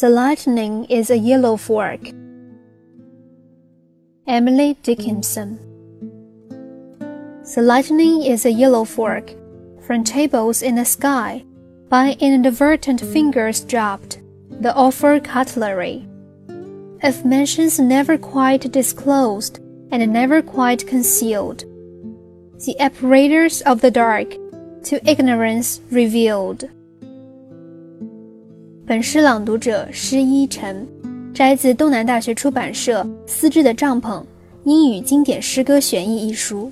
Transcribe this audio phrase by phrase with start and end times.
[0.00, 2.00] The lightning is a yellow fork.
[4.26, 5.60] Emily Dickinson.
[7.54, 9.30] The lightning is a yellow fork,
[9.86, 11.44] from tables in the sky,
[11.88, 16.08] by inadvertent fingers dropped, the offer cutlery.
[17.04, 19.60] Of mentions never quite disclosed
[19.92, 21.60] and never quite concealed,
[22.66, 24.34] the apparatus of the dark,
[24.86, 26.68] to ignorance revealed.
[28.86, 30.86] 本诗朗读者施一晨，
[31.32, 34.22] 摘自东南大学出版社《丝织的帐篷：
[34.64, 36.70] 英语经典诗歌选译》一书。